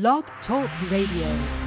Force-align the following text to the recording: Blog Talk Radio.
Blog 0.00 0.24
Talk 0.44 0.68
Radio. 0.90 1.63